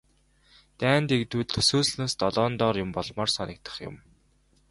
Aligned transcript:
Дайн 0.79 1.03
дэгдвэл 1.09 1.51
төсөөлснөөс 1.53 2.13
долоон 2.21 2.53
доор 2.61 2.75
юм 2.83 2.89
болмоор 2.95 3.29
санагдах 3.37 3.75
юм. 3.89 3.95